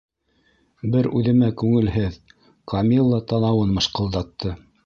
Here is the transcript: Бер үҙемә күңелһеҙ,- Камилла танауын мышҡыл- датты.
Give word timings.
Бер 0.95 1.09
үҙемә 1.19 1.51
күңелһеҙ,- 1.63 2.19
Камилла 2.73 3.23
танауын 3.33 3.79
мышҡыл- 3.81 4.15
датты. 4.19 4.61